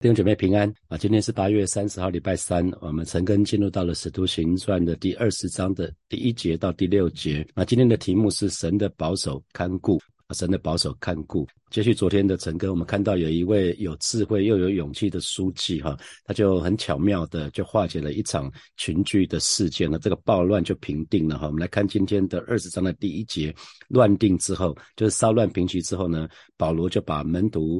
[0.00, 0.96] 弟兄姐妹平安啊！
[0.96, 7.46] 今天是八月三十号，礼拜三，我们陈根进入到了《使徒行传》的第二十章的第一节到第六节。
[7.54, 10.00] 那今天的题目是神的保守看顾，
[10.30, 11.46] 神的保守看顾。
[11.68, 15.94] 接续昨天的陈根，我们看到有一位有智慧又有勇气的书记哈，
[16.24, 21.46] 他就很巧妙的就化解了一场群聚的事件了，这个暴乱就平定了哈。
[21.46, 23.54] 我们来看今天的二十章的第一节，
[23.88, 26.26] 乱定之后，就是骚乱平息之后呢，
[26.56, 27.78] 保罗就把门徒。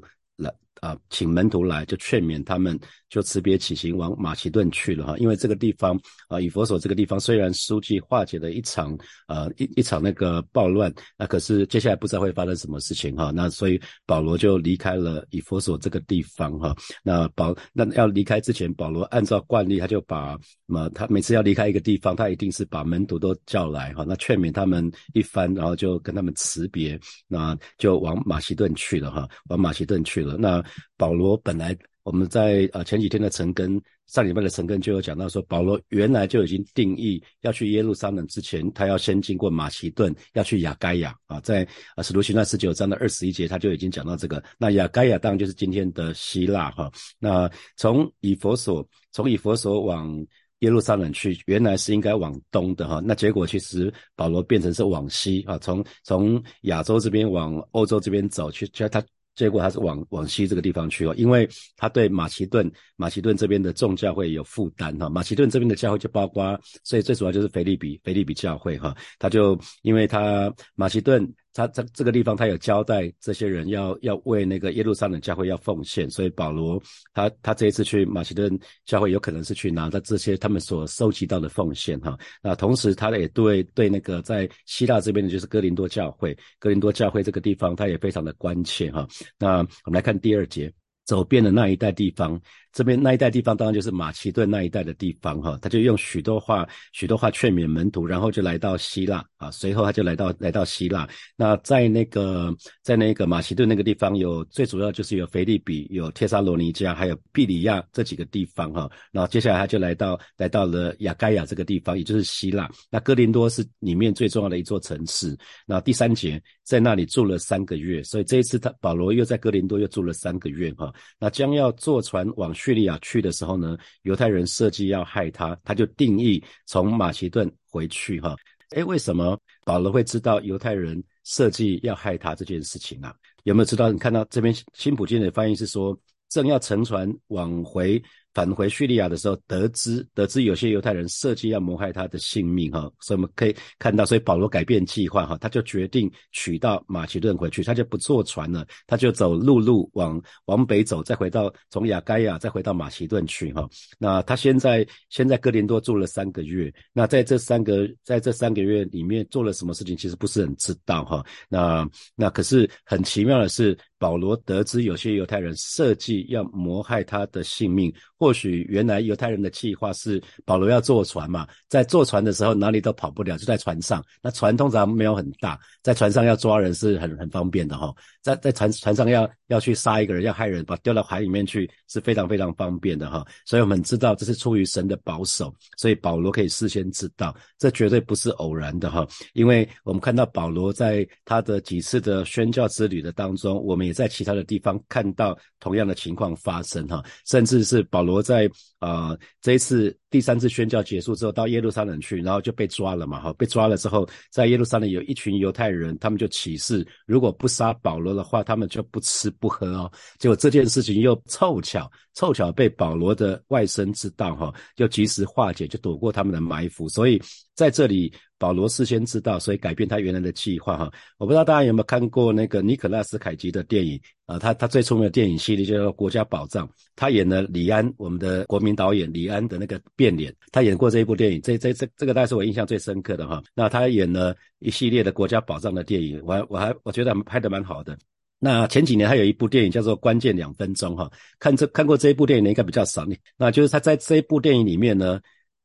[0.81, 2.79] 啊，请门徒来，就劝勉他们，
[3.09, 5.19] 就辞别起行，往马其顿去了哈。
[5.19, 8.97] 因为这个地方啊，以佛所这个地方，虽然书记化解了一场
[9.29, 13.31] 呃一一场那个暴乱，那可是接下来不知道会发生什么事情哈。
[13.31, 16.75] 那所以保罗就离开了以佛所这个地方哈。
[17.03, 24.05] 那保那要离开之前，保罗按照惯例，他就把么他每次要离开一个地方，他一定是把门徒都叫来哈。
[24.09, 30.65] 那劝勉他们一番，然后就跟他们辞别，那就往马其顿去了哈，往马其顿去了那。
[30.97, 41.63] 保罗本来我们在呃前几天的陈根上礼拜的陈根就有讲到说，保罗原来就已经定义要去耶路撒冷之前，他要先经过马其顿，要去雅盖亚啊，在
[41.95, 44.43] 啊使徒行传十九章的二十一节他就已经讲到这个。
[44.59, 46.91] 那雅盖亚当然就是今天的希腊哈。
[47.19, 50.27] 那从以佛所从以佛所往
[50.61, 53.01] 耶路撒冷去，原来是应该往东的哈。
[53.05, 59.05] 那结果其实保罗变成是往西啊，从从亚洲这边往欧洲这边走去，其实他。
[59.35, 71.33] 结果他是往往西这个地方去哦，因为他对马其顿马其顿这边的众教会有负担哈，马其顿这边的教会就包括，所以最主要就是菲利比菲利比教会哈，他就因为他马其顿。
[71.53, 76.81] 他在这个地方，他有交代这些人要要为那个耶路撒冷教会要奉献，所以保罗
[77.13, 82.17] 他他这一次去马其顿教会，有可能是去拿到这些他们所收集到的奉献哈。
[82.43, 89.07] 那同时，他也对对那个在希腊这边的就是哥林多教会，哥林多教会这个地方，他也非常的关切哈。
[89.39, 90.73] 那我们来看第二节，
[91.05, 92.41] 走遍了那一带地方。
[92.73, 101.09] 这边那一带地方当然就是马其顿那一带的地方哈，他就用许多话许多话劝勉门徒，然后就来到希腊啊，随后他就来到来到希腊。
[101.35, 108.89] 那在那个在那个马其顿那个地方有最主要就是有腓利比、有帖撒罗尼迦、还有庇里亚这几个地方哈。
[109.11, 112.71] 然后接下来他就来到来到了雅盖亚这个地方，也就是希腊。
[112.89, 115.37] 那哥林多是里面最重要的一座城市。
[115.67, 120.93] 那第三节在那里住了三个月，所以这一次他保罗又在哥林多又住了三个月哈。
[121.19, 122.55] 那将要坐船往。
[122.61, 128.37] 叙利亚去的时候呢，犹太人设计要害他，他就定义从马其顿回去哈。
[128.77, 133.15] 哎，为什么保罗会知道犹太人设计要害他这件事情啊？
[133.45, 133.91] 有没有知道？
[133.91, 138.03] 你看到这边新普京的翻译是说，正要乘船往回。
[138.33, 153.69] 返回叙利亚的时候，得知得知有些犹太人设计要谋害他的性命，哈，所以我们可以看到，所以保罗改变计划，哈，他就决定取到马其顿回去，他就不坐船了，他就走陆路往往北走，再回到从亚该亚再回到马其顿去，哈。
[153.99, 161.25] 那他现在先在哥林多住了三个月，那在这三个在这三个月里面做了什么事情，其实不是很知道，哈。
[161.49, 163.77] 那那可是很奇妙的是。
[164.01, 174.01] 保罗得知有些犹太人设计要谋害他的性命，或许原来犹太人的计划是保罗要坐船嘛，在坐船的时候哪里都跑不了，就在船上。
[174.23, 177.93] 那船通常没有很大，在船上要抓人是很很方便的哈。
[178.23, 183.27] 在在船船上要要去杀一个人，要害人，把丢到海里面去是非常非常方便的哈。
[183.45, 189.07] 所以我们知道这是出于神的保守，所以保罗可以事先知道，这绝对不是偶然的哈。
[189.35, 193.91] 因为我们看到保罗在他的几次的宣教之旅的当中，我们。
[193.91, 209.91] 也在其他的地方看到同样的情况发生哈，甚至是保罗在啊这一次第三次宣教结束之后到耶路撒冷去，然后就被抓了嘛哈，被抓了之后在耶路撒冷有一群犹太人，他们就起誓，如果不杀保罗的话，他们就不吃不喝哦。
[210.19, 217.23] 结果这件事情又凑巧凑巧被保罗的外甥知道哈，就及时化解，就躲过他们的埋伏，所以
[217.55, 218.13] 在这里。
[218.41, 220.91] 保罗事先知道，所以改变他原来的计划哈。
[221.19, 224.39] 我不知道大家有没有看过那个尼可拉斯凯奇的电影啊？
[224.39, 226.67] 他他最出名的电影系列叫做《国家宝藏》，
[226.97, 233.43] 他演了李安，我们的国民导演李安的那个变脸，他演过这一部电影，这这这这个大概是我印象最深刻的哈。
[233.55, 237.99] 那他演了一系列的国家宝藏的电影，我我还我觉得拍的蛮好的。
[238.39, 243.07] 那前几年他有一部电影叫做《关键两分钟》哈，看这看过这一部电影的应该比较少。
[243.37, 245.21] 那就是他在这一部电影里面呢。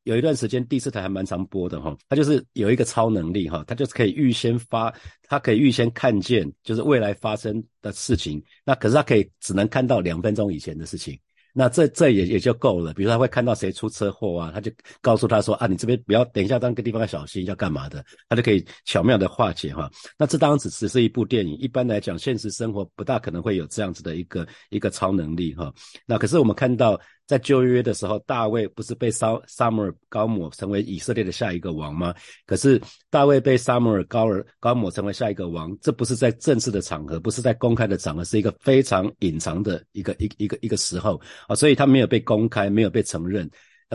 [0.06, 4.94] 有一段时间第四台还蛮常播的哈，他就是有一个超能力哈，他就是可以预先发，
[5.24, 11.18] 他可以预先看见就是未来发生的事情，那可是他可以只能看到两分钟以前的事情。
[11.58, 12.94] 那这这也也就够了。
[12.94, 14.70] 比如他会看到谁出车祸啊，他就
[15.00, 19.90] 告诉他说啊，你这边不要，等一下当个地方要小心，要干嘛的，他就可以巧妙的化解哈。
[20.18, 25.74] 那这当然只只是一部电影，一般来讲，现实生活不大可能会有这样子的一个一个超能力哈。
[26.06, 27.00] 那可是我们看到。
[27.28, 32.14] 在旧约的时候，大卫不是被撒撒母耳高抹成为以色列的下一个王吗？
[32.46, 32.80] 可是
[33.10, 43.50] 大卫被撒母耳高尔高抹成为下一个王，这不是在正式的场合，不是在公开的场合，是一个非常隐藏的一个一一个一个时候啊，所以他没有被公开，没有被承认。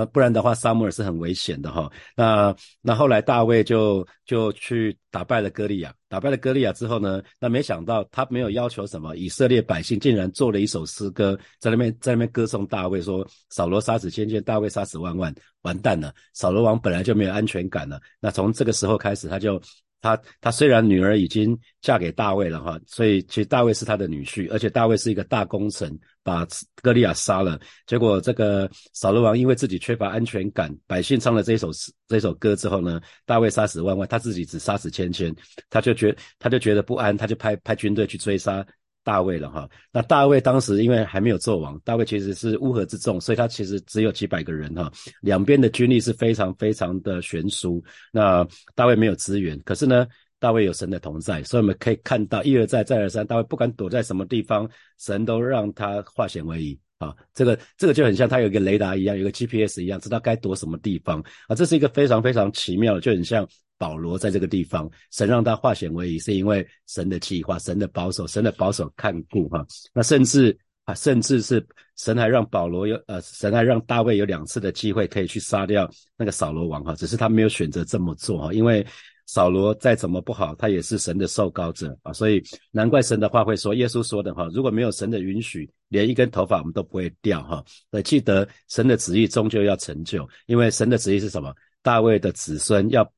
[0.07, 1.91] 不然的话，萨母尔是很危险的哈。
[2.17, 18.01] 那那后来大卫就就去打败了歌利亚，打败了歌利亚之后呢，那没想到他没有要求什么，以色列百姓竟然做了一首诗歌，在那边在那边歌颂大卫，说扫罗杀死千千，大卫杀死万万，完蛋了，扫罗王本来就没有安全感了。
[18.21, 19.61] 那从这个时候开始，他就。
[20.01, 26.47] 他他虽然女儿已经嫁给大卫了哈，所以其实大卫是他的女婿，而且大卫是一个大功臣，把
[26.83, 27.59] 歌利亚杀了。
[27.87, 31.71] 结果这个扫罗王因为自己缺乏安全感，百姓唱了这首
[32.09, 35.35] 这首歌之后呢，大卫杀死万万，他自己只杀死千千，
[35.69, 38.67] 他就觉他就觉得不安，他就派派军队去追杀。
[39.11, 44.89] 大卫了哈，那大卫当时因为还没有做王，大卫其实是乌合之众，所以他其实只有几百个人哈，
[45.21, 47.83] 两边的军力是非常非常的悬殊。
[48.13, 48.47] 那
[48.77, 50.07] 大卫没有资源，可是呢，
[50.39, 57.13] 大卫有神的同在，所以我们可以看到一而再再而三，大卫不管躲在什么地方，神都让他化险为夷啊。
[57.35, 61.57] 这个这个就很像他有一个雷达一样，有个 GPS 一样，知道该躲什么地方啊。
[61.57, 63.45] 这是一个非常非常奇妙，就很像。
[63.81, 69.67] 保罗在这个地方，神让他化险为夷，是因为神的计划、神的保守、神的保守看顾哈。
[69.95, 70.55] 那甚至
[70.85, 71.67] 啊，甚至是
[71.97, 78.87] 神还让保罗有呃，神还让大卫有两次的机会可以去杀掉那个扫罗王哈，只是他没有选择这么做哈，因为
[79.25, 87.65] 扫罗再怎么不好，他也是神的受膏者啊，所以难怪神的话会说，耶稣说的哈，如果没有神的允许，连一根头发我们都不会掉哈。
[87.93, 91.55] 呃，记得神的旨意终究要成就，因为神的旨意是什么？
[91.81, 93.11] 大卫的子孙要。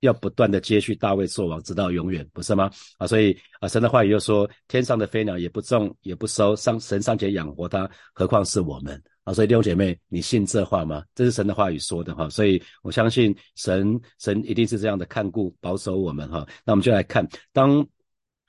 [0.00, 2.70] 要不断的接续大卫做王，直到永远，不是吗？
[2.98, 9.32] 啊，所以啊，神的话语又说，天上的飞鸟也不种也不收，上神尚且养活它，何况是我们啊？
[9.32, 11.02] 所以弟兄姐妹，你信这话吗？
[11.14, 16.46] 这是神的话语说的哈，所以我相信神神一定是这样的看顾保守我们哈。
[16.64, 17.86] 那我们就来看，当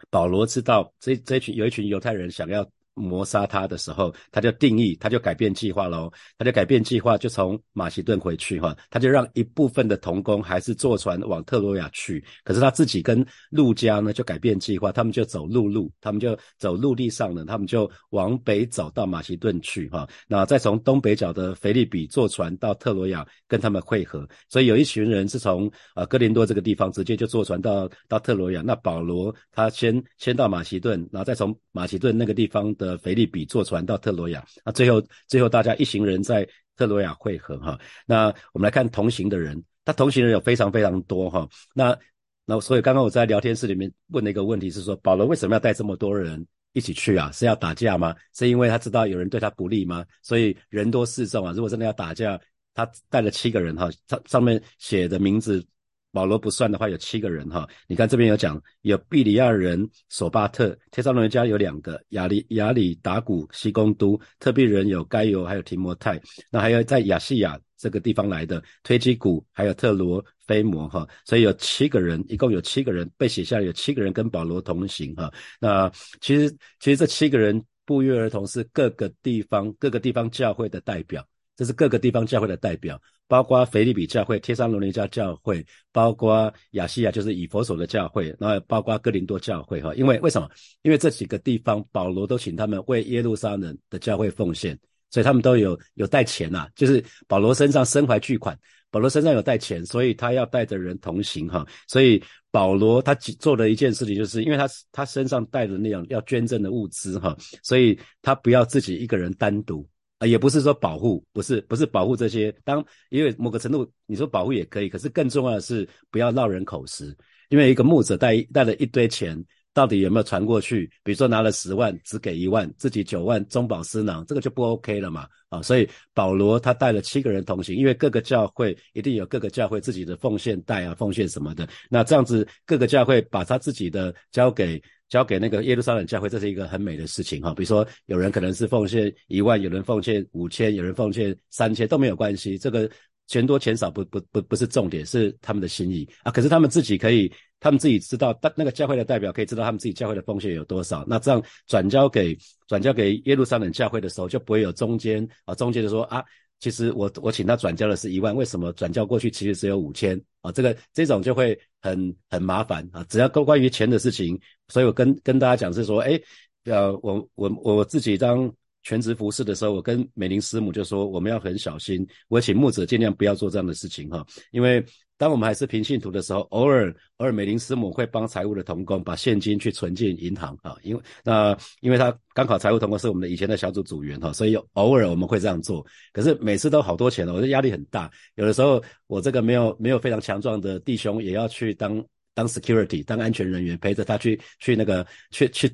[0.10, 2.70] 保罗知道这这群有一群犹太人想要。
[3.02, 32.89] 谋杀他的时候，他就定义，他就改变计划喽，他就改变计划，就从马其顿回去哈，他就让一部分的童工还是坐船往特罗亚去，可是他自己跟陆家呢就改变计划，他们就走陆路，他们就走陆地上呢，他们就往北走到马其顿去哈，那再从东北角的腓利比坐船到特罗亚跟他们会合，所以有一群人是从呃哥林多这个地方直接就坐船到到特罗亚，那保罗他先先到马其顿，然后再从马其顿那个地方的。
[32.90, 37.80] 呃腓利比坐船到特罗亚，那最后最后大家一行人在特罗亚汇合哈。
[38.06, 41.48] 那我们来看同行的人，他同行人有非常非常多哈。
[41.74, 41.98] 那
[42.46, 47.32] 那所以刚刚我在聊天室里面问的一个问题是说，保罗为什么要带这么多人一起去啊？
[47.32, 48.16] 是要打架吗？
[48.34, 50.06] 是因为他知道有人对他不利吗？
[50.22, 51.54] 所以人多势众啊。
[51.54, 52.40] 如果真的要打架，
[52.74, 55.66] 他带了七个人哈，上上面写的名字。
[56.12, 57.68] 保罗不算的话，有七个人哈。
[57.88, 66.20] 你看这边有讲，有毕里亚人索巴特，天上人家有两个，亚里亚里达古西公都，特庇人有该犹，还有提摩太。
[66.52, 71.08] 那还有在亚细亚这个地方来的推基古，还有特罗菲摩哈。
[71.26, 75.32] 所以有七个人，一共有七个人被写下来，有七个人跟保罗同行哈。
[75.60, 75.92] 那
[76.22, 81.26] 其实其实这七个人不约而同是各个地方各个地方教会的代表，
[81.60, 82.98] 这是各个地方教会的代表。
[83.28, 89.94] 包括腓利比教会、贴山罗尼加教会，包括亚细亚就是以佛所的教会，然后包括哥林多教会哈。
[89.94, 90.50] 因为为什么？
[90.84, 94.76] 因为这几个地方保罗都请他们为耶路撒冷的教会奉献，
[95.12, 96.68] 所以他们都有有带钱呐。
[96.76, 98.58] 就是保罗身上身怀巨款，
[98.90, 101.68] 保罗身上有带钱，所以他要带着人同行哈。
[101.88, 109.88] 所以保罗他做的一件事情，就是因为他他身上带着那样要捐赠的物资哈，所以他不要自己一个人单独。
[110.20, 112.52] 啊，也不是说保护，不是不是保护这些。
[112.64, 117.16] 当因为某个程度，你说保护也可以，可是更重要的是不要落人口实。
[117.48, 119.44] 因为一个牧者带带了一堆钱，
[119.80, 120.86] 到底有没有传过去？
[121.06, 125.26] 比如说拿了十万，只给一万，自己九万中饱私囊，这个就不 OK 了嘛。
[125.48, 131.66] 啊，所以保罗他带了七个人同行，因为各个教会一定有各个教会自己的奉献带啊，奉献什么的。
[131.90, 134.82] 那这样子各个教会把他自己的交给。
[135.10, 137.52] 交给那个耶路撒冷教会，这是一个很美的事情哈。
[137.52, 142.60] 比如说，有人可能是奉献一万，有人奉献五千，有人奉献三千，都没有关系。
[142.60, 142.88] 这个
[143.30, 146.32] 钱多钱少不不不不是重点，是他们的心意啊。
[146.32, 151.06] 可是他们自己可以，他们自己知道，那个教会的代表可以知道他们自己教会的奉献有多少。
[151.08, 152.36] 那这样转交给
[152.68, 156.26] 转交给耶路撒冷教会的时候，就不会有中间啊，中间的说啊，
[156.60, 160.52] 其实我我请他转交的是一万，为什么转交过去其实只有五千啊？
[160.52, 163.06] 这个这种就会很很麻烦啊。
[163.10, 166.20] 只要关关于钱的事情，所以我跟跟大家讲是说，哎，
[166.64, 168.52] 呃，我我我自己当。
[168.84, 172.08] 全职服侍的时候，我跟美玲师母就说，我们要很小心。
[172.28, 174.84] 我请牧者尽量不要做这样的事情哈，因为
[175.18, 185.86] 当我们还是平信徒的时候，偶尔偶尔美玲师母会帮财务的同工把现金去存进银行啊，因为那因为他刚好财务同工是我们的以前的小组组员哈，所以偶尔我们会这样做。
[186.14, 188.10] 可是每次都好多钱了，我的压力很大。
[188.36, 192.02] 有的时候我这个没有没有非常强壮的弟兄也要去当
[192.34, 195.70] 当 security 当安全人员，陪着他去去那个去去。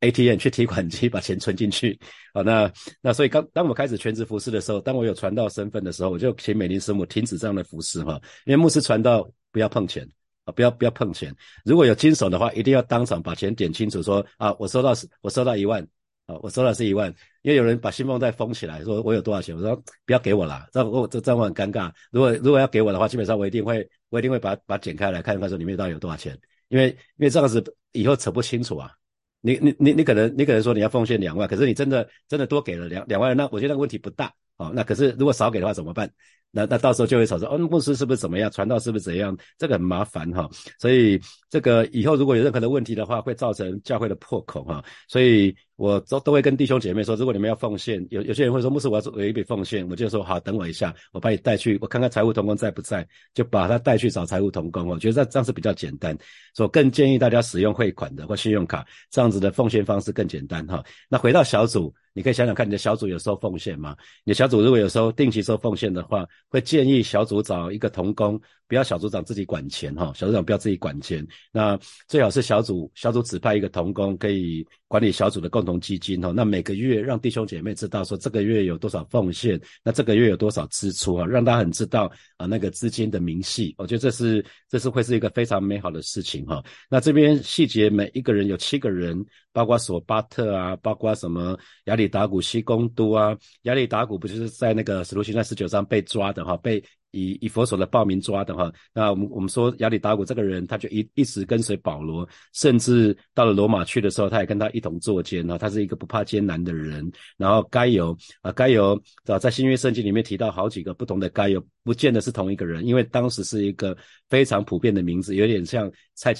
[0.00, 1.98] ATM 去提款机把钱存进去，
[2.32, 10.08] 好， 那那所以刚当我开始全职服侍的时候，当我有传道身份的时候，我就请美林师母停止这样的服侍哈，因为牧师传道不要碰钱
[10.44, 15.82] 啊，不要不要碰钱，如果有经手的话，一定要当场把钱点清楚，说啊，我收到是，我收到一万，
[16.26, 17.12] 啊，我收到是一万，
[17.42, 19.74] 因为有人把信封袋封起来，说我有多少钱，我说
[20.06, 26.38] 不要给我了，这我这这样很尴尬，如果如果要给我的话，基本上我一定会我一定会把把剪开来看一看说里面到底有多少钱，
[26.68, 28.92] 因为因为这样子以后扯不清楚啊。
[29.40, 34.72] 你你你你可能你可能说你要奉献两万，可是你真的真的多给了两两万，那我觉得问题不大哦。
[34.74, 36.10] 那可是如果少给的话怎么办？
[36.50, 38.50] 那那到时候就会吵说，哦，牧师是不是怎么样？
[38.50, 39.36] 传道是不是怎样？
[39.58, 40.48] 这个很麻烦哈。
[40.78, 44.84] 所以这个以后如果有任何的问题的话，会造成教会的破口哈。
[45.08, 45.54] 所以。
[45.78, 54.88] 我都都会跟弟兄姐妹说，如果你们要奉献，有有些人会说牧师我要做有一笔奉献，我就说好，等我一下，我把你带去，我看看财务同工在不在，就把他带去找财务同工。
[54.88, 56.18] 我觉得这样是比较简单，
[56.52, 60.82] 所以更建议大家使用汇款的或信用卡，这样子的奉献方式更简单哈。
[61.08, 63.96] 那回到小组，你可以想想看，你的小组有收奉献吗？
[64.24, 68.40] 你的小组如果有时候定期收奉献的话，会建议小组找一个同工。
[68.66, 71.26] 不要小组长自己管钱哈，小组长不要自己管钱。
[71.50, 71.74] 那
[72.06, 76.30] 最好是小组小组指派一个同工，可以管理小组的共基金哈。
[76.30, 83.74] 那每个月让弟兄姐妹知道说这个月有多少奉献，那这个月有多少支出啊，让他很知道啊那个资金的明细。
[83.76, 86.62] 我觉得这是这是会是一个非常美好的事情哈。
[86.88, 89.20] 那这边细节每一个人有七个人，
[89.52, 96.80] 包括索巴特啊，包括什么亚里达古西公都啊，亚里达古不就是在那个使徒行传十九章被抓的哈，被。
[97.10, 107.10] 以以佛手的报名抓的哈，那我们我们说亚里达古这个人，他就一一直跟随保罗，甚至到了罗马去的时候，他也跟他一同坐监哈，他是一个不怕艰难的人。
[107.36, 113.96] 然后该有啊该有啊，在新约圣经里面提到好几个不同的该有，不见得是同一个人，因为当时是一个
[114.28, 116.34] 非常普遍的名字，有点像蔡。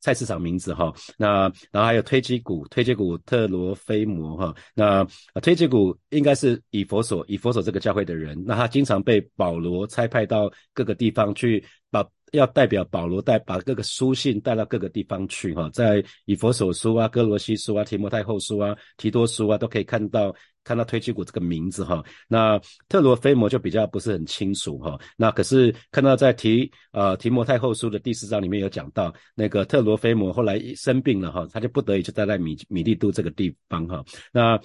[0.00, 5.06] 菜市场名字哈，那然后还有推基古推基古特罗菲摩哈，那
[5.40, 12.02] 推基古应该是以佛所以佛所这个教会的人，那他经常被保罗差派到各个地方去，把
[12.32, 20.34] 要代表保罗带把各个书信带到各个地方去哈，在以佛所书啊、哥罗西书啊、提摩太后书啊、提多书啊都可以看到。
[20.62, 25.00] 看到推基古这个名字哈，那特罗菲摩就比较不是很清楚哈。
[25.16, 34.04] 那可是看到在提呃提摩太后书的第四章里面有讲到，那个特罗菲摩后来生病了哈，他就不得已就待在米米利都这个地方哈。
[34.32, 34.60] 那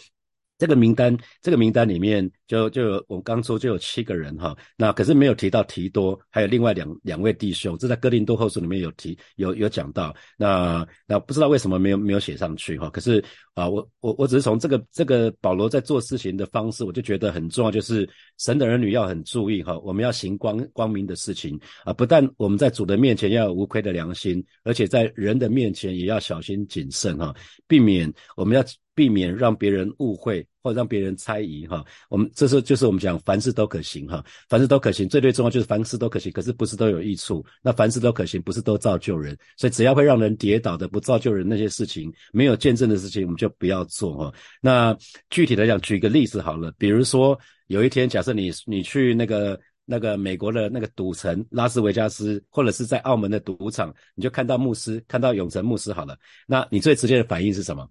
[0.57, 13.21] 这个名单，这个名单里面就就有我刚说就有七个人哈，那可是没有提到提多，还有另外两两位弟兄，这在哥林多后书里面有提有有讲到，那那不知道为什么没有没有写上去哈，可是
[13.53, 21.59] 啊我我我只是从这个这个保罗在做事情的方式，我就觉得很重要，就是神的儿女要很注意哈，我们要行光光明的事情。
[21.83, 27.35] 啊，不但我们在主的面前要有无愧的良心，而且在人的面前也要小心谨慎哈，
[27.67, 28.63] 避免我们要。
[28.95, 37.45] 避免让别人误会或让别人猜疑哈，我们这是就是我们讲凡事都可行哈，凡事都可行，最最重要就是凡事都可行，可是不是都有益处？
[37.61, 44.33] 那凡事都可行，不是都造就人，所以只要会让人跌倒的、不造就人那些事情，没有见证的事情，我们就不要做哈。
[44.61, 44.97] 那
[45.29, 47.37] 具体来讲，举一个例子好了，比如说
[47.67, 57.87] 有一天，假设你你去那个那个美国的那个赌城拉斯维加斯，或者是在澳门的赌场，你就看到牧师，看到永成牧师好了，那你最直接的反应是什么？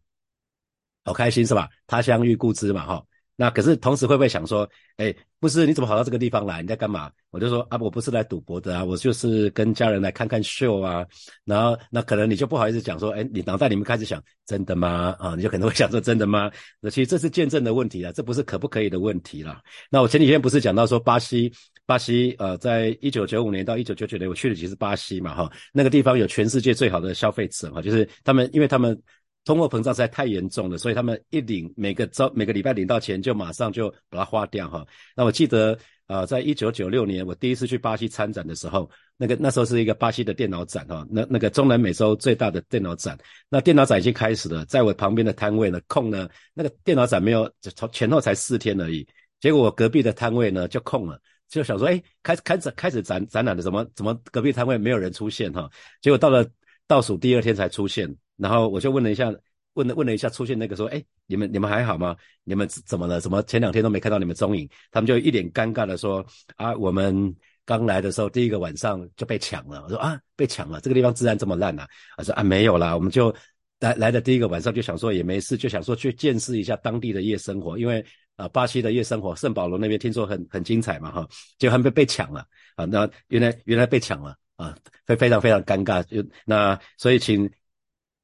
[1.05, 1.69] 好开心是吧？
[1.87, 3.05] 他乡遇故知嘛，哈。
[3.37, 6.63] 那可是同时会不会想说，哎，不是，你怎么跑到这个地方来？
[6.63, 7.11] 你在干嘛？
[7.33, 11.05] 我就说啊，我不是来赌博的啊，我就是跟家人来看看秀啊。
[11.45, 15.17] 然后那可能你就不好意思讲说，哎，你脑袋里面开始想，真的吗？
[15.19, 16.49] 啊，你就可能会想说，真的吗？
[16.79, 19.61] 那其实这是见证的问题啊，这不是可不可以的问题啦。
[19.91, 21.53] 那我前几天不是讲到说，巴西，
[21.87, 28.97] 巴西，呃，在一九九五年到一九九九年，我去的其实巴西嘛，哈，那个地方有全世界最好的消费者哈，就是他们，因为他们。
[29.45, 34.87] 通货膨胀实在太严重了，所以他们一领每个周每个礼拜领到钱就马上就把它花掉哈。
[35.15, 49.07] 那我记得啊，在一九九六年我第一次去巴西参展的时候，那个那时候是一个巴西的电脑展哈，那那个中南美洲最大的电脑展，那电脑展已经开始了，在我旁边的摊位呢空呢，那个电脑展没有从前后才四天而已，
[49.41, 55.71] 结果我隔壁的摊位呢就空了，就想说，哎，开开始开始展展览的怎么怎么隔壁摊位没有人出现哈，
[56.01, 56.47] 结果到了
[56.87, 59.33] 倒数第二天才出现，然后我就问了一下。
[59.75, 62.15] 问了问了一下，出现那个说：“哎，你们你们还好吗？
[62.45, 63.21] 你们怎么了？
[63.21, 66.25] 怎么前两天都没看到你们踪影？”他们就一脸尴尬的说
[66.55, 67.35] ：“啊，我们
[67.67, 73.35] 刚来的时候第一个晚上就被抢了。”我说：“啊，被抢了，这个地方治安这么烂呐？”他说：“啊，没有啦，我们就
[73.81, 82.85] 来来的第一个晚上就想说也没事，就想说去见识一下当地的夜生活，因为啊，巴西的夜生活，圣保罗那边听说很很精彩嘛，哈，就还被被抢了啊。
[82.85, 86.01] 那原来原来被抢了啊，非非常非常尴尬。
[86.05, 87.51] 就那所以请。”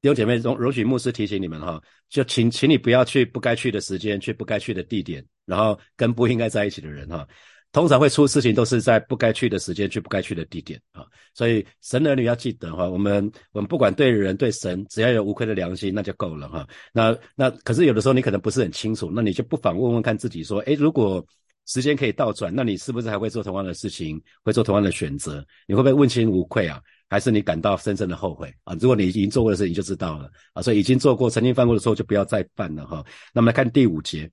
[0.01, 1.79] 弟兄姐妹，容容许牧师提醒你们哈，
[2.09, 7.27] 就请请你不要去不该去的时间，去不该去的地点，然后跟不应该在一起的人哈。
[7.71, 11.05] 通常会出事情都是在不该去的时间，去不该去的地点啊。
[11.33, 16.67] 所以神儿女要记得哈，我们我们不管对人对神，只要有无愧的良心，那就够了哈。
[16.91, 21.23] 那那可是有的时候你可能不是很清楚，那你就不妨问问看自己说，诶，如果
[21.67, 25.45] 时间可以倒转，那你是不是还会做同样的事情，会做同样的选择？
[25.67, 26.81] 你会不会问心无愧啊？
[27.11, 28.73] 还是你感到深深的后悔啊？
[28.79, 30.61] 如果你已经做过的事，你就知道了啊。
[30.61, 33.05] 所以已经做过、曾经犯过的错，就不要再犯了哈。
[33.33, 34.31] 那么来看第五节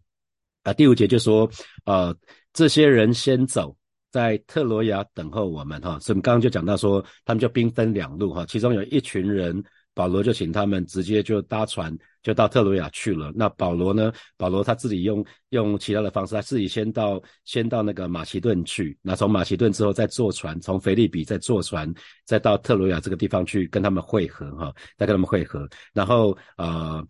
[0.62, 1.50] 啊，第五节就说
[1.82, 2.14] 啊，
[2.52, 3.76] 这些人先走，
[4.12, 5.98] 在特罗亚等候我们哈。
[5.98, 9.60] 所以我们刚刚就讲到说，他们就兵分两路哈，其中有一群人。
[9.98, 13.32] 保罗就请他们直接就搭船就到特罗亚去了。
[13.34, 14.12] 那保罗呢？
[14.36, 18.96] 保罗他自己用用其他的方式，他自己先到先到那个马其顿去。
[19.02, 21.92] 那从马其顿之后再坐船，从菲利比再坐船，
[22.24, 25.68] 再到特罗亚这个地方去跟他们会合哈，再跟他们会合。
[25.92, 27.04] 然后呃，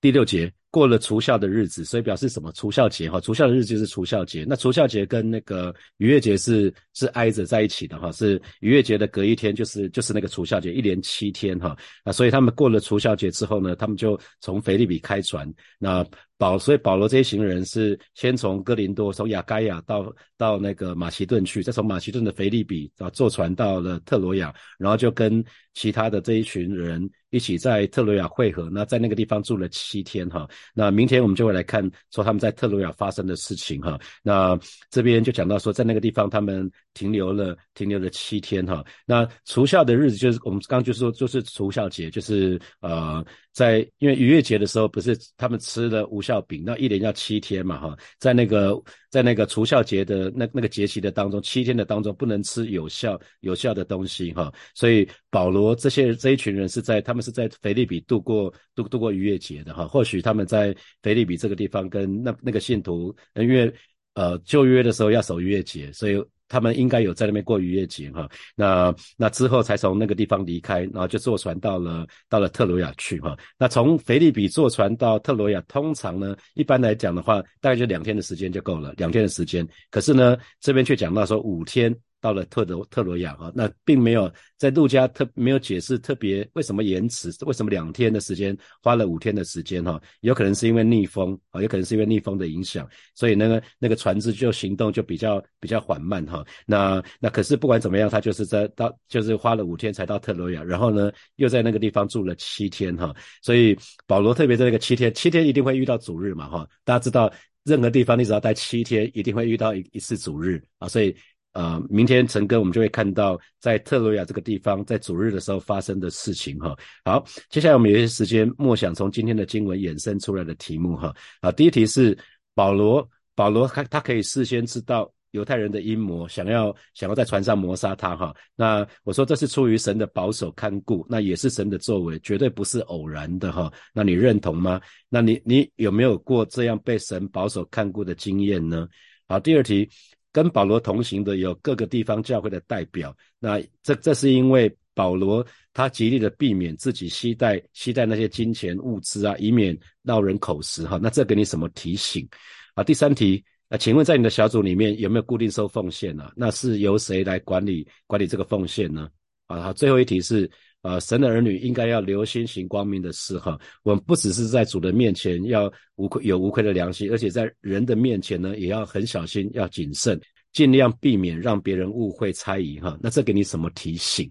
[0.00, 0.52] 第六节。
[0.74, 2.50] 过了除校的日子，所以表示什么？
[2.50, 4.44] 除校节哈，除校的日子就是除校节。
[4.44, 11.76] 那除校节跟那个逾越节是是挨着在一起的哈，是逾越节的隔一天，就是就是那个除校节，一连七天哈。
[12.04, 15.48] 那，所以他们过了除校节之后呢，他们就从腓利比开船。
[15.78, 16.04] 那
[16.36, 27.10] 保所以保罗这一行人是先从哥林多，从亚该亚到到那个马其顿去，再从马其顿的腓利比啊坐船到了特罗亚，然后就跟其他的这一群人。
[27.30, 30.48] 一起在特罗亚汇合，那在那个地方住了七天哈。
[30.72, 33.98] 那明天我们就会来看说他们在特罗亚发生的事情哈。
[34.22, 34.56] 那
[34.88, 38.84] 这边就讲到说，在那个地方他们停留了停留了七天哈。
[39.04, 48.82] 那除孝的日子就是我们刚刚就说就是除孝节，就是呃在因为逾越节的时候不是他们吃了无效饼，那一连要七天嘛哈，在那个。
[49.14, 63.72] 在那个除孝节的那那个节期的当中，七天的当中不能吃有效有效的东西哈，所以保罗这些这一群人是在他们是在腓利比度过度度过逾越节的哈，或许他们在腓利比这个地方跟那那个信徒，因为
[64.14, 66.20] 呃旧约的时候要守逾越节，所以。
[66.48, 73.36] 他们应该有在那边过逾越节哈，那那之后才从那个地方离开，然后就坐船到了到了特罗亚去哈。
[73.58, 79.66] 那从腓利比坐船到特罗亚，通常呢，一般来讲的话，大概就两天的时间就够了，两天的时间。
[79.90, 81.94] 可是呢，这边却讲到说五天。
[82.24, 96.42] 到了特罗特罗亚哈，那并没有在陆家特没有解释特别为什么延迟，为什么两天的时间花了五天的时间哈，有可能是因为逆风啊，有可能是因为逆风的影响，所以那个那个船只就行动就比较比较缓慢哈。
[96.64, 103.14] 那那可是不管怎么样，他就是在到就是花了五天才到特罗亚，然后呢又在那个地方住了七天哈。
[103.42, 106.66] 所以保罗特别在那个七天，七天一定会遇到主日嘛哈。
[106.84, 107.30] 大家知道
[107.64, 111.14] 任何地方你只要待七天，一定会遇到一一次主日啊，所以。
[111.54, 116.76] 呃，明天陈哥我们就会看到在特罗亚这个地方，在主日的时候发生的事情哈。
[117.04, 121.14] 好，接下来我们有些时间默想从今天的经文衍生出来的题目哈。
[121.40, 122.18] 啊，第一题是
[122.56, 128.34] 保罗，保罗他他可以事先知道犹太人的阴谋，想要想要在船上谋杀他哈。
[128.56, 133.72] 那我说这是出于神的保守看顾，那也是神的作为，绝对不是偶然的哈。
[133.92, 134.80] 那你认同吗？
[135.08, 138.88] 那你你有没有过这样被神保守看顾的经验呢？
[139.28, 139.88] 好，第二题。
[140.34, 150.98] 跟保罗同行的有各个地方教会的代表，那这这是因为保罗他极力的避免自己携带携带那些金钱物资啊，以免闹人口实哈。
[151.00, 152.28] 那这给你什么提醒
[152.74, 152.82] 啊？
[152.82, 156.32] 第三题啊，请问在你的小组里面有没有固定收奉献呢？
[156.34, 159.08] 那是由谁来管理管理这个奉献呢？
[159.46, 160.50] 啊，好，最后一题是。
[160.84, 163.58] 呃，神的儿女应该要留心行光明的事哈。
[163.84, 170.20] 我们不只是在主的面前要无愧有无愧的良心，而且在人的面前呢，也要很小心，要谨慎，
[170.52, 172.98] 尽量避免让别人误会猜疑哈。
[173.00, 174.30] 那这给你什么提醒？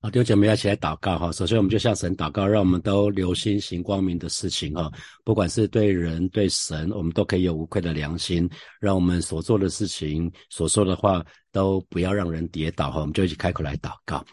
[0.00, 1.30] 好，弟兄姐妹要起来祷告哈。
[1.30, 4.90] 首先，我们就向神祷告，让我们都留心行光明的事情哈。
[5.24, 8.48] 不管是对人对神，我们都可以有无愧的良心，
[8.80, 13.00] 让我们所做的事情、所说的话都不要让人跌倒哈。
[13.02, 14.24] 我们就一起开口来祷告。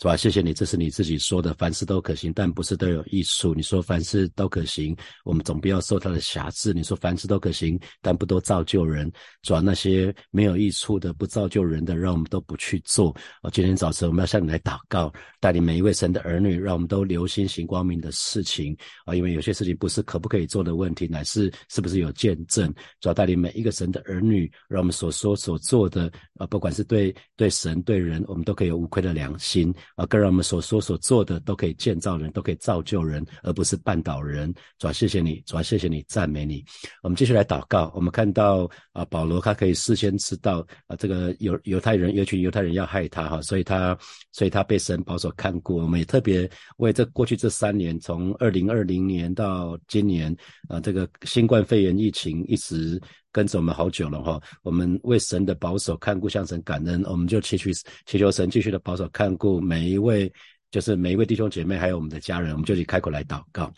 [0.00, 0.16] 是吧？
[0.16, 3.52] 谢谢你，这是你自己说的，凡事都可行，但不是都有益处。
[3.52, 6.72] 你说凡事都可行，我们总不要受他的辖制。
[6.72, 9.10] 你说凡事都可行，但不都造就人。
[9.42, 13.10] 主要那些没有益处的、不造就人的，让我们都不去做。
[13.42, 22.72] 啊，今天早晨我们要向你来祷告，带领每一位神的儿女，让我们都留心行光明的事情啊，因为有些事情不是可不可以做的问题，乃是是不是有见证。
[23.00, 26.08] 主要带领每一个神的儿女，让我们所说所做的
[26.38, 29.74] 啊，不管是对对神对人，我们都可以有无愧的良心。
[29.96, 34.52] 啊，更让我们所说所做的都可以建造人，都可以造就人，而不是绊倒人。
[34.78, 36.64] 主要谢谢你，主要谢谢你，赞美你。
[37.02, 37.92] 我们继续来祷告。
[37.94, 43.98] 我们看到啊，保罗他可以事先知道啊，这个犹犹太人有群犹太人要害他哈，所以他
[44.32, 45.76] 所以他被神保守看顾。
[45.76, 50.34] 我们也特别为这过去这三年，从二零二零年到今年
[50.68, 53.00] 啊，这个新冠肺炎疫情一直。
[53.30, 57.70] 跟着我们好久了哈，我们为神的保守看顾向神感恩，我们就祈求
[58.06, 60.32] 祈求神继续的保守看顾每一位，
[60.70, 63.72] 就是每一位弟兄姐妹，还有我们的家人，我们就去开口来祷告。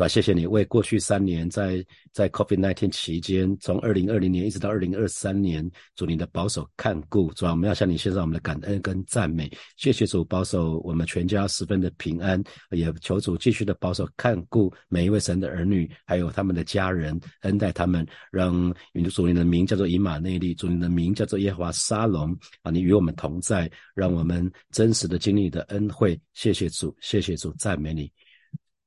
[0.00, 9.50] 主，谢谢你为过去三年在在 COVID-19 期间，从二零二零年一直到二零二三年，主你的保守看顾，主啊，我们要向你献上我们的感恩跟赞美。
[9.76, 18.74] 谢谢主保守我们全家十分的平安，也求主继续的保守看顾每一位神的儿女，还有他们的家人，恩待他们，让
[19.12, 26.18] 主你的名叫做以马内利，主你的名叫做耶和华沙龙啊，你与我们同在，让我们真实的经历的恩惠。
[26.32, 28.10] 谢谢主，谢谢主，赞美你。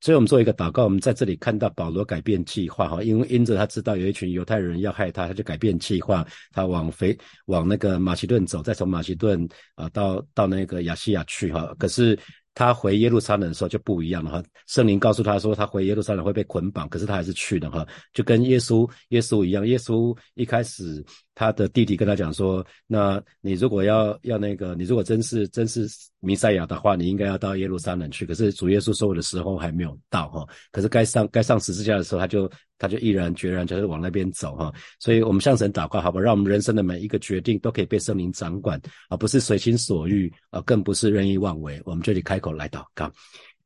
[0.04, 11.74] 所以我们做一个祷告，我们在这里看到保罗改变计划哈，因为因着他知道有一群犹太人要害他，他就改变计划，他往肥往那个马其顿走，再从马其顿啊到到那个亚细亚去哈。
[11.78, 12.18] 可是
[12.52, 21.02] 他回耶路撒冷的时候就不一样了哈，圣灵告诉他说他回耶路撒冷会被捆绑，可是他还是去了哈，就跟耶稣耶稣一样，耶稣一开始。
[21.34, 25.88] 他的弟弟跟他讲说：“那你如果要要那个，你如果真是真是
[26.20, 28.24] 弥赛亚的话，你应该要到耶路撒冷去。
[28.24, 30.46] 可是主耶稣说的时候还没有到哈。
[30.70, 34.72] 可是该上该上十字架的时候，他就他就毅然决然就是往那边走哈。
[35.00, 41.80] 所以我们向神祷告，好吧，让我们人生的每一个决定都可以被圣灵掌管，而不是随心所欲，啊，更不是任意妄为。
[41.84, 43.10] 我们这里开口来祷告，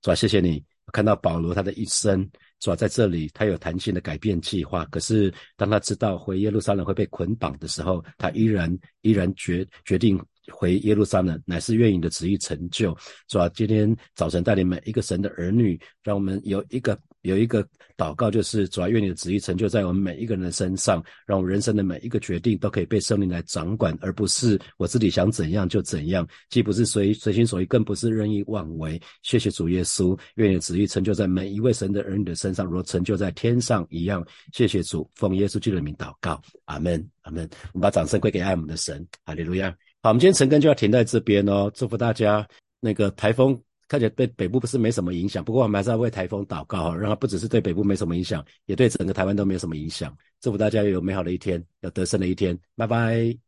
[0.00, 2.28] 主啊，谢谢你看到保罗他的一生。”
[2.60, 4.84] 主要在这里，他有弹性的改变计划。
[4.86, 10.20] 可是，当他知道回耶路撒冷会被捆绑的时候，他依然依然决决定。
[10.50, 12.96] 回耶路撒冷，乃是愿意的旨意成就，
[13.28, 13.46] 是吧？
[13.50, 29.00] 今天早晨带领每一个神的儿女，让我们有一个有一个祷告，就是主要愿你的旨意成就在我们每一个人的身上，让我们人生的每一个决定都可以被圣灵来掌管，而不是我自己想怎样就怎样，既不是随随心所欲，更不是任意妄为。
[29.22, 34.24] 谢谢主耶稣，愿你的旨意成就在每一位神的儿女的身上，如成就在天上一样。
[34.52, 37.48] 谢谢主，奉耶稣基督的名祷告，阿门，阿门。
[37.72, 39.70] 我们把掌声归给爱我们的神，哈利路亚。
[40.02, 41.68] 好，我们今天晨更就要停在这边哦。
[41.74, 42.46] 祝福大家，
[42.78, 50.14] 那个台风看起来对北部不是没什么影响，不过我们还是要为台风祷告哈，让它不只是对北部没什么影响，也对整个台湾都没有什么影响。
[50.40, 53.47] 祝福大家有美好的一天，有得胜的一天，拜拜。